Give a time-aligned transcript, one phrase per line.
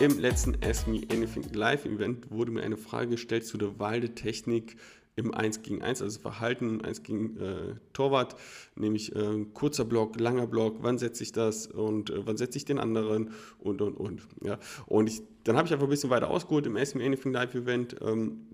[0.00, 4.00] Im letzten Ask Me Anything Live Event wurde mir eine Frage gestellt zu der Wahl
[4.00, 4.76] der Technik
[5.16, 8.36] im 1 gegen 1, also Verhalten im 1 gegen äh, Torwart,
[8.76, 12.64] nämlich äh, kurzer Block, langer Block, wann setze ich das und äh, wann setze ich
[12.64, 14.22] den anderen und und und.
[14.44, 14.60] Ja.
[14.86, 17.56] Und ich, dann habe ich einfach ein bisschen weiter ausgeholt im Ask Me Anything Live
[17.56, 17.96] Event.
[18.00, 18.46] Ähm,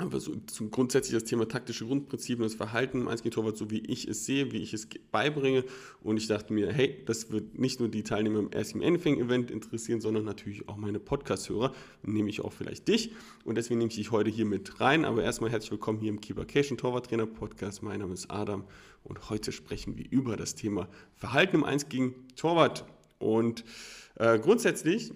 [0.00, 3.80] aber so zum grundsätzlich das Thema taktische Grundprinzipien, das Verhalten im 1 Torwart, so wie
[3.80, 5.64] ich es sehe, wie ich es beibringe.
[6.00, 9.50] Und ich dachte mir, hey, das wird nicht nur die Teilnehmer im Ask Anything Event
[9.50, 11.74] interessieren, sondern natürlich auch meine Podcast-Hörer,
[12.04, 13.12] nehme ich auch vielleicht dich.
[13.44, 15.04] Und deswegen nehme ich dich heute hier mit rein.
[15.04, 17.82] Aber erstmal herzlich willkommen hier im Keepercation Torwarttrainer Podcast.
[17.82, 18.64] Mein Name ist Adam
[19.02, 22.84] und heute sprechen wir über das Thema Verhalten im 1 gegen Torwart.
[23.18, 23.64] Und
[24.14, 25.12] äh, grundsätzlich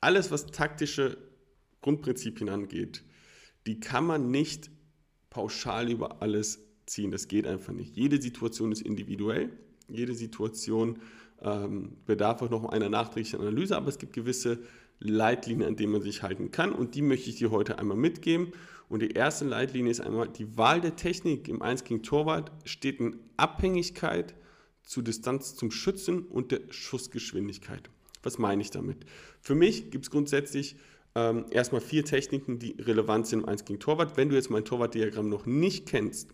[0.00, 1.18] alles, was taktische
[1.82, 3.04] Grundprinzipien angeht,
[3.66, 4.70] die kann man nicht
[5.30, 7.10] pauschal über alles ziehen.
[7.10, 7.96] Das geht einfach nicht.
[7.96, 9.50] Jede Situation ist individuell.
[9.88, 10.98] Jede Situation
[11.42, 14.60] ähm, bedarf auch noch einer nachträglichen Analyse, aber es gibt gewisse
[15.00, 18.52] Leitlinien, an denen man sich halten kann und die möchte ich dir heute einmal mitgeben.
[18.88, 23.00] Und die erste Leitlinie ist einmal, die Wahl der Technik im 1 gegen Torwart steht
[23.00, 24.34] in Abhängigkeit
[24.82, 27.90] zur Distanz zum Schützen und der Schussgeschwindigkeit.
[28.22, 29.04] Was meine ich damit?
[29.40, 30.76] Für mich gibt es grundsätzlich
[31.14, 34.16] ähm, erstmal vier Techniken, die relevant sind im 1 gegen Torwart.
[34.16, 36.30] Wenn du jetzt mein Torwartdiagramm noch nicht kennst,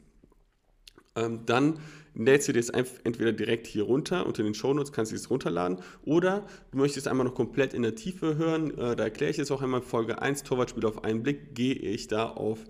[1.16, 1.78] ähm, dann
[2.14, 6.46] lädst du das entweder direkt hier runter unter den Shownotes, kannst du es runterladen oder
[6.72, 8.76] du möchtest einmal noch komplett in der Tiefe hören.
[8.76, 12.08] Äh, da erkläre ich es auch einmal Folge 1, Torwartspiel auf einen Blick, gehe ich
[12.08, 12.64] da auf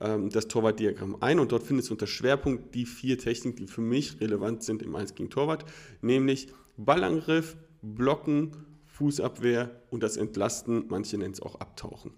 [0.00, 3.80] ähm, das Torwartdiagramm ein und dort findest du unter Schwerpunkt die vier Techniken, die für
[3.80, 5.64] mich relevant sind im 1 gegen Torwart,
[6.02, 8.52] nämlich Ballangriff, Blocken,
[8.94, 12.12] Fußabwehr und das Entlasten, manche nennen es auch Abtauchen.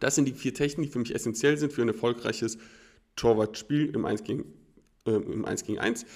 [0.00, 2.56] Das sind die vier Techniken, die für mich essentiell sind für ein erfolgreiches
[3.16, 4.44] Torwartspiel im 1 gegen,
[5.06, 6.06] äh, im 1 gegen 1.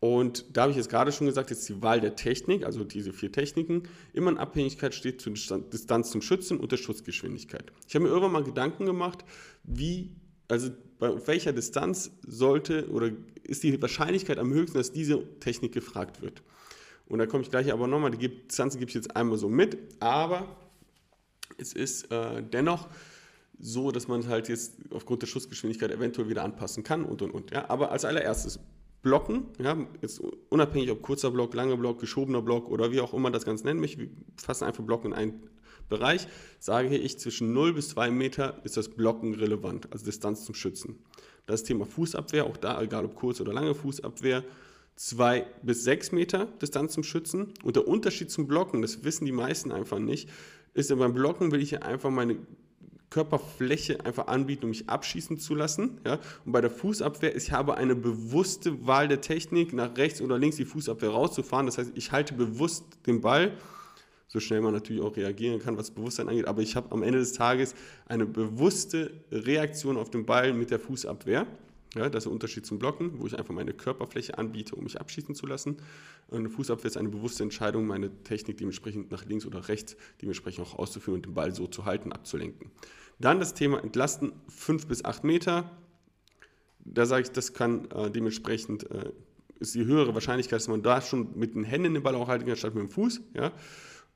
[0.00, 3.12] Und da habe ich jetzt gerade schon gesagt, jetzt die Wahl der Technik, also diese
[3.12, 7.72] vier Techniken, immer in Abhängigkeit steht zur Distanz zum Schützen und der Schussgeschwindigkeit.
[7.86, 9.24] Ich habe mir irgendwann mal Gedanken gemacht,
[9.62, 10.16] wie,
[10.48, 13.12] also bei welcher Distanz sollte oder
[13.44, 16.42] ist die Wahrscheinlichkeit am höchsten, dass diese Technik gefragt wird.
[17.12, 19.76] Und da komme ich gleich aber nochmal, die Distanzen gebe ich jetzt einmal so mit,
[20.00, 20.48] aber
[21.58, 22.88] es ist äh, dennoch
[23.58, 27.50] so, dass man halt jetzt aufgrund der Schussgeschwindigkeit eventuell wieder anpassen kann und und und.
[27.50, 27.68] Ja?
[27.68, 28.60] Aber als allererstes
[29.02, 33.30] Blocken, ja, jetzt unabhängig ob kurzer Block, langer Block, geschobener Block oder wie auch immer
[33.30, 34.08] das Ganze nennen möchte, wir
[34.42, 35.42] fassen einfach Blocken in einen
[35.90, 36.26] Bereich,
[36.60, 40.98] sage ich, zwischen 0 bis 2 Meter ist das Blocken relevant, also Distanz zum Schützen.
[41.44, 44.44] Das Thema Fußabwehr, auch da, egal ob kurz oder lange Fußabwehr,
[44.96, 47.54] zwei bis sechs Meter Distanz zum Schützen.
[47.62, 50.28] Und der Unterschied zum Blocken, das wissen die meisten einfach nicht,
[50.74, 52.38] ist, beim Blocken will ich einfach meine
[53.12, 56.00] Körperfläche einfach anbieten, um mich abschießen zu lassen.
[56.04, 56.18] Ja?
[56.46, 60.56] Und bei der Fußabwehr, ich habe eine bewusste Wahl der Technik, nach rechts oder links
[60.56, 61.66] die Fußabwehr rauszufahren.
[61.66, 63.52] Das heißt, ich halte bewusst den Ball,
[64.28, 67.18] so schnell man natürlich auch reagieren kann, was Bewusstsein angeht, aber ich habe am Ende
[67.18, 67.74] des Tages
[68.06, 71.46] eine bewusste Reaktion auf den Ball mit der Fußabwehr.
[71.94, 74.98] Ja, das ist der Unterschied zum Blocken, wo ich einfach meine Körperfläche anbiete, um mich
[74.98, 75.76] abschießen zu lassen.
[76.30, 80.78] Eine Fußabwehr ist eine bewusste Entscheidung, meine Technik dementsprechend nach links oder rechts dementsprechend auch
[80.78, 82.70] auszuführen und den Ball so zu halten, abzulenken.
[83.18, 85.70] Dann das Thema Entlasten, 5 bis 8 Meter.
[86.84, 89.12] Da sage ich, das kann äh, dementsprechend, äh,
[89.60, 92.46] ist die höhere Wahrscheinlichkeit, dass man da schon mit den Händen den Ball auch halten
[92.46, 93.20] kann, statt mit dem Fuß.
[93.34, 93.52] Ja.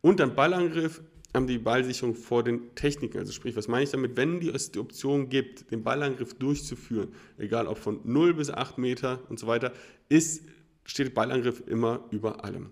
[0.00, 1.02] Und dann Ballangriff,
[1.36, 3.18] haben die Ballsicherung vor den Techniken.
[3.18, 4.16] Also sprich, was meine ich damit?
[4.16, 7.08] Wenn es die Option gibt, den Ballangriff durchzuführen,
[7.38, 9.72] egal ob von 0 bis 8 Meter und so weiter,
[10.08, 10.42] ist,
[10.84, 12.70] steht Ballangriff immer über allem.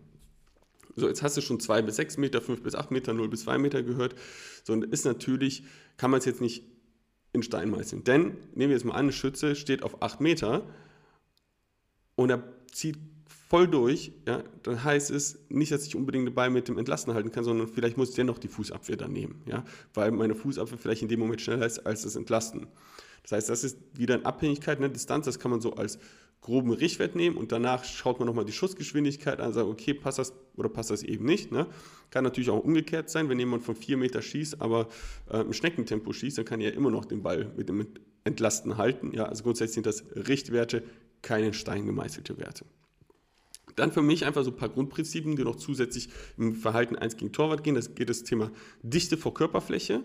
[0.97, 3.43] So, jetzt hast du schon 2 bis 6 Meter, 5 bis 8 Meter, 0 bis
[3.43, 4.15] 2 Meter gehört.
[4.63, 5.65] So, und ist natürlich,
[5.97, 6.65] kann man es jetzt nicht
[7.33, 8.05] in Stein meißeln.
[8.05, 10.67] Denn, nehmen wir jetzt mal an, ein Schütze steht auf 8 Meter
[12.15, 12.43] und er
[12.73, 12.97] zieht
[13.55, 17.15] voll durch, ja, dann heißt es nicht, dass ich unbedingt den Ball mit dem Entlasten
[17.15, 20.77] halten kann, sondern vielleicht muss ich dennoch die Fußabwehr dann nehmen, ja, weil meine Fußabwehr
[20.77, 22.67] vielleicht in dem Moment schneller ist als das Entlasten.
[23.23, 26.01] Das heißt, das ist wieder eine Abhängigkeit, eine Distanz, das kann man so als
[26.41, 30.19] groben Richtwert nehmen und danach schaut man nochmal die Schussgeschwindigkeit an und sagt, okay, passt
[30.19, 31.53] das oder passt das eben nicht.
[31.53, 31.69] Ne?
[32.11, 34.89] Kann natürlich auch umgekehrt sein, wenn jemand von 4 Meter schießt, aber
[35.31, 37.87] äh, im Schneckentempo schießt, dann kann er immer noch den Ball mit dem
[38.25, 39.13] Entlasten halten.
[39.15, 39.27] Ja?
[39.27, 40.83] Also grundsätzlich sind das Richtwerte,
[41.23, 42.65] keine steingemeißelte Werte.
[43.77, 47.33] Dann für mich einfach so ein paar Grundprinzipien, die noch zusätzlich im Verhalten 1 gegen
[47.33, 47.75] Torwart gehen.
[47.75, 48.51] Das geht das Thema
[48.83, 50.03] Dichte vor Körperfläche.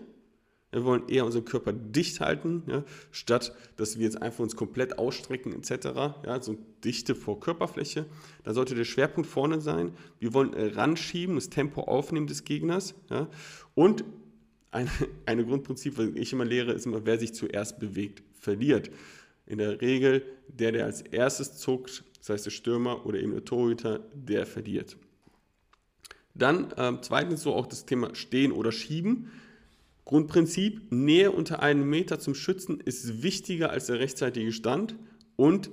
[0.72, 4.98] Wir wollen eher unseren Körper dicht halten, ja, statt dass wir jetzt einfach uns komplett
[4.98, 5.86] ausstrecken etc.
[6.24, 8.06] Ja, so Dichte vor Körperfläche.
[8.44, 9.92] Da sollte der Schwerpunkt vorne sein.
[10.20, 12.94] Wir wollen äh, ranschieben, das Tempo aufnehmen des Gegners.
[13.10, 13.28] Ja.
[13.74, 14.04] Und
[14.70, 14.88] ein
[15.26, 18.90] eine Grundprinzip, was ich immer lehre, ist immer, wer sich zuerst bewegt, verliert.
[19.46, 23.44] In der Regel der, der als erstes zuckt, das heißt der Stürmer oder eben der
[23.44, 24.96] Torhüter, der verliert.
[26.34, 29.30] Dann äh, zweitens so auch das Thema Stehen oder Schieben.
[30.04, 34.96] Grundprinzip, Nähe unter einem Meter zum Schützen ist wichtiger als der rechtzeitige Stand
[35.36, 35.70] und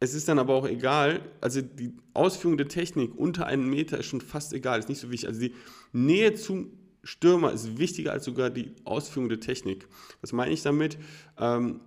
[0.00, 4.06] es ist dann aber auch egal, also die Ausführung der Technik unter einem Meter ist
[4.06, 5.28] schon fast egal, ist nicht so wichtig.
[5.28, 5.54] Also die
[5.92, 6.72] Nähe zum
[7.02, 9.88] Stürmer ist wichtiger als sogar die Ausführung der Technik.
[10.20, 10.98] Was meine ich damit?
[11.38, 11.80] Ähm,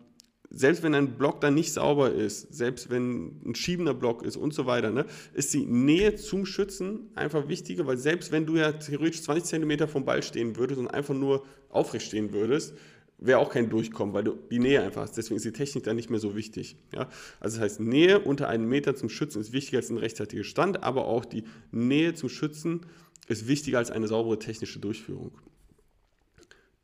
[0.49, 4.53] selbst wenn ein Block dann nicht sauber ist, selbst wenn ein schiebender Block ist und
[4.53, 8.71] so weiter, ne, ist die Nähe zum Schützen einfach wichtiger, weil selbst wenn du ja
[8.71, 12.73] theoretisch 20 cm vom Ball stehen würdest und einfach nur aufrecht stehen würdest,
[13.19, 15.17] wäre auch kein Durchkommen, weil du die Nähe einfach hast.
[15.17, 16.77] Deswegen ist die Technik dann nicht mehr so wichtig.
[16.93, 17.09] Ja?
[17.39, 20.83] Also das heißt, Nähe unter einem Meter zum Schützen ist wichtiger als ein rechtzeitiger Stand,
[20.83, 22.81] aber auch die Nähe zum Schützen
[23.27, 25.31] ist wichtiger als eine saubere technische Durchführung.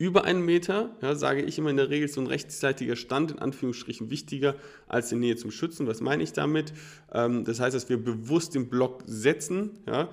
[0.04, 3.38] Über einen Meter, ja, sage ich immer in der Regel, so ein rechtsseitiger Stand in
[3.38, 4.54] Anführungsstrichen wichtiger
[4.86, 5.86] als die Nähe zum Schützen.
[5.86, 6.74] Was meine ich damit?
[7.10, 10.10] Ähm, das heißt, dass wir bewusst den Block setzen, ja,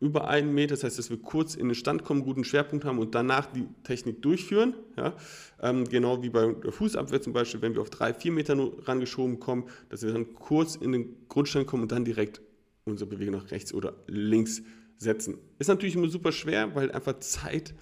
[0.00, 2.98] über einen Meter, das heißt, dass wir kurz in den Stand kommen, guten Schwerpunkt haben
[2.98, 4.76] und danach die Technik durchführen.
[4.96, 5.14] Ja?
[5.60, 8.56] Ähm, genau wie bei der Fußabwehr zum Beispiel, wenn wir auf drei, vier Meter
[8.86, 12.40] rangeschoben kommen, dass wir dann kurz in den Grundstand kommen und dann direkt
[12.86, 14.62] unsere Bewegung nach rechts oder links
[14.96, 15.36] setzen.
[15.58, 17.74] Ist natürlich immer super schwer, weil einfach Zeit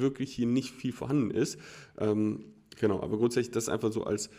[0.00, 1.58] wirklich hier nicht viel vorhanden ist.
[1.98, 2.44] Ähm,
[2.78, 4.30] genau, aber grundsätzlich das einfach so als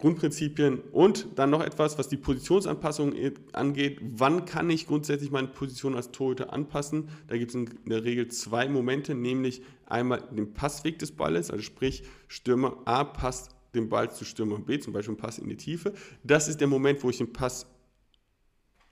[0.00, 3.14] Grundprinzipien und dann noch etwas, was die Positionsanpassung
[3.52, 4.00] angeht.
[4.02, 7.10] Wann kann ich grundsätzlich meine Position als Torhüter anpassen?
[7.28, 11.62] Da gibt es in der Regel zwei Momente, nämlich einmal den Passweg des Balles, also
[11.62, 15.56] sprich Stürmer A passt den Ball zu Stürmer B, zum Beispiel ein Pass in die
[15.56, 15.92] Tiefe.
[16.24, 17.66] Das ist der Moment, wo ich den Pass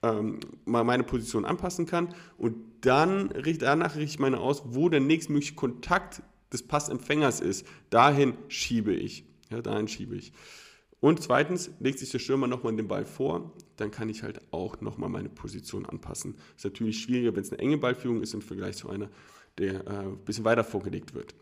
[0.03, 5.01] ähm, mal meine Position anpassen kann und dann danach richte ich meine aus, wo der
[5.01, 6.23] nächstmögliche Kontakt
[6.53, 7.67] des Passempfängers ist.
[7.91, 9.25] Dahin schiebe ich.
[9.51, 10.33] Ja, dahin schiebe ich.
[11.01, 14.81] Und zweitens legt sich der Stürmer nochmal den Ball vor, dann kann ich halt auch
[14.81, 16.35] nochmal meine Position anpassen.
[16.57, 19.09] Ist natürlich schwieriger, wenn es eine enge Ballführung ist im Vergleich zu einer,
[19.59, 21.35] der äh, ein bisschen weiter vorgelegt wird.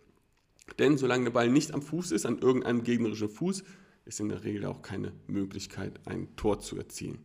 [0.78, 3.64] Denn solange der Ball nicht am Fuß ist, an irgendeinem gegnerischen Fuß,
[4.04, 7.24] ist in der Regel auch keine Möglichkeit, ein Tor zu erzielen.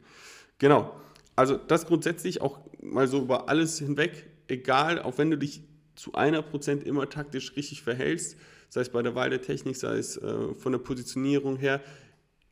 [0.57, 0.95] Genau.
[1.35, 5.63] Also das grundsätzlich auch mal so über alles hinweg, egal, auch wenn du dich
[5.95, 8.37] zu einer Prozent immer taktisch richtig verhältst,
[8.69, 11.81] sei es bei der Wahl der Technik, sei es äh, von der Positionierung her,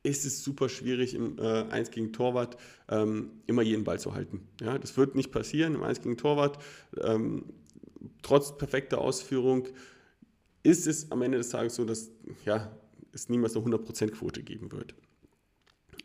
[0.04, 2.58] ist es super schwierig im äh, 1 gegen Torwart
[2.90, 4.48] ähm, immer jeden Ball zu halten.
[4.62, 6.64] Ja, das wird nicht passieren im 1 gegen Torwart.
[7.02, 7.46] Ähm,
[8.22, 9.68] trotz perfekter Ausführung
[10.64, 12.12] ist es am Ende des Tages so, dass
[12.46, 12.72] ja,
[13.12, 14.94] es niemals eine 100% Quote geben wird.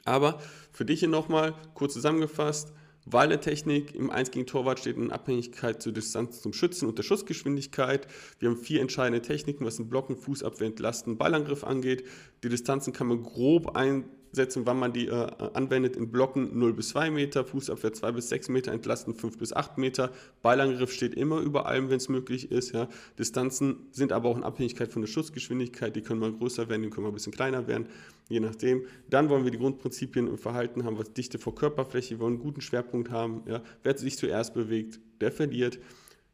[0.04, 0.40] Aber
[0.72, 2.72] für dich hier nochmal kurz zusammengefasst,
[3.06, 6.96] Wahl der Technik im 1 gegen Torwart steht in Abhängigkeit zur Distanz zum Schützen und
[6.96, 8.06] der Schussgeschwindigkeit.
[8.38, 12.04] Wir haben vier entscheidende Techniken, was den Blocken, Fußabwehr, Entlasten, Ballangriff angeht.
[12.42, 14.04] Die Distanzen kann man grob ein,
[14.34, 15.96] setzen, wann man die äh, anwendet.
[15.96, 19.78] In Blocken 0 bis 2 Meter, Fußabwehr 2 bis 6 Meter, Entlasten 5 bis 8
[19.78, 20.10] Meter.
[20.42, 22.72] Ballangriff steht immer über allem, wenn es möglich ist.
[22.72, 22.88] Ja.
[23.18, 25.94] Distanzen sind aber auch in Abhängigkeit von der Schussgeschwindigkeit.
[25.96, 27.86] Die können mal größer werden, die können mal ein bisschen kleiner werden,
[28.28, 28.84] je nachdem.
[29.08, 32.42] Dann wollen wir die Grundprinzipien im Verhalten haben, was Dichte vor Körperfläche, wir wollen einen
[32.42, 33.42] guten Schwerpunkt haben.
[33.46, 33.62] Ja.
[33.82, 35.78] Wer sich zuerst bewegt, der verliert.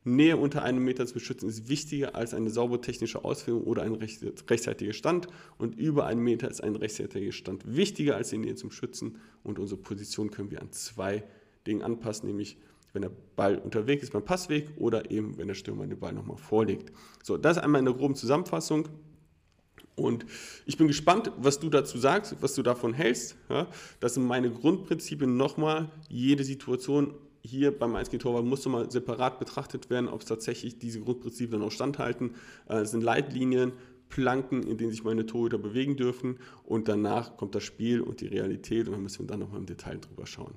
[0.02, 3.92] Nähe unter einem Meter zu beschützen ist wichtiger als eine saubere technische Ausführung oder ein
[3.92, 5.28] rechtzeitiger Stand.
[5.58, 9.18] Und über einen Meter ist ein rechtzeitiger Stand wichtiger als die Nähe zum Schützen.
[9.42, 11.22] Und unsere Position können wir an zwei
[11.66, 12.56] Dingen anpassen, nämlich
[12.94, 16.38] wenn der Ball unterwegs ist beim Passweg oder eben wenn der Stürmer den Ball nochmal
[16.38, 16.92] vorlegt.
[17.22, 18.88] So, das einmal in der groben Zusammenfassung.
[20.00, 20.26] Und
[20.66, 23.36] ich bin gespannt, was du dazu sagst, was du davon hältst.
[23.48, 23.68] Ja,
[24.00, 25.90] das sind meine Grundprinzipien nochmal.
[26.08, 31.00] Jede Situation hier beim 1 Torwart muss mal separat betrachtet werden, ob es tatsächlich diese
[31.00, 32.34] Grundprinzipien auch standhalten.
[32.68, 33.72] Äh, es sind Leitlinien,
[34.10, 38.26] Planken, in denen sich meine Torhüter bewegen dürfen und danach kommt das Spiel und die
[38.26, 40.54] Realität und dann müssen wir dann nochmal im Detail drüber schauen.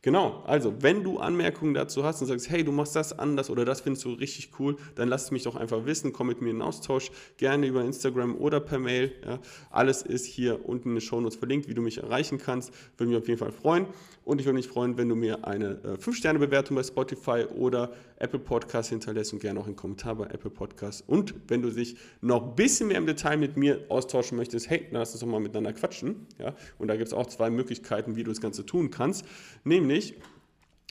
[0.00, 3.64] Genau, also wenn du Anmerkungen dazu hast und sagst, hey, du machst das anders oder
[3.64, 6.50] das findest du richtig cool, dann lass es mich doch einfach wissen, komm mit mir
[6.50, 9.12] in Austausch, gerne über Instagram oder per Mail.
[9.26, 9.40] Ja.
[9.70, 12.72] Alles ist hier unten in den Shownotes verlinkt, wie du mich erreichen kannst.
[12.96, 13.86] Würde mich auf jeden Fall freuen.
[14.24, 18.38] Und ich würde mich freuen, wenn du mir eine äh, 5-Sterne-Bewertung bei Spotify oder Apple
[18.38, 21.02] Podcast hinterlässt und gerne auch einen Kommentar bei Apple Podcast.
[21.08, 24.86] Und wenn du dich noch ein bisschen mehr im Detail mit mir austauschen möchtest, hey,
[24.92, 26.26] dann lass uns doch mal miteinander quatschen.
[26.38, 26.54] Ja?
[26.78, 29.24] Und da gibt es auch zwei Möglichkeiten, wie du das Ganze tun kannst.
[29.64, 29.87] Nämlich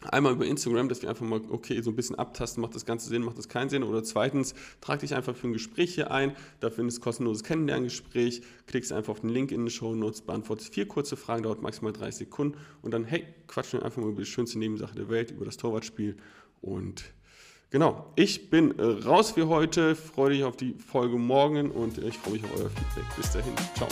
[0.04, 3.10] Einmal über Instagram, dass wir einfach mal, okay, so ein bisschen abtasten, macht das Ganze
[3.10, 3.82] Sinn, macht das keinen Sinn.
[3.82, 6.36] Oder zweitens, trag dich einfach für ein Gespräch hier ein.
[6.60, 8.44] Da findest du kostenloses Kennenlerngespräch.
[8.68, 11.94] Klickst einfach auf den Link in den Show Notes, beantwortest vier kurze Fragen, dauert maximal
[11.94, 12.60] 30 Sekunden.
[12.84, 15.58] Und dann, hey, quatschen wir einfach mal über die schönste Nebensache der Welt, über das
[15.58, 16.16] Torwartspiel.
[16.62, 17.06] Und
[17.72, 19.96] genau, ich bin äh, raus für heute.
[19.96, 23.16] Freue dich auf die Folge morgen und ich freue mich auf euer Feedback.
[23.16, 23.88] Bis dahin, ciao.